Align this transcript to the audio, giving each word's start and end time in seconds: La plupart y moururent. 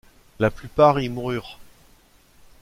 La 0.39 0.49
plupart 0.49 0.99
y 0.99 1.09
moururent. 1.09 1.59